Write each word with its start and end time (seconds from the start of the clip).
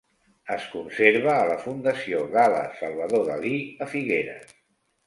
Es 0.53 0.63
conserva 0.71 1.35
a 1.35 1.45
la 1.51 1.59
Fundació 1.65 2.25
Gala-Salvador 2.35 3.31
Dalí, 3.31 3.57
a 3.87 3.95
Figueres. 3.95 4.61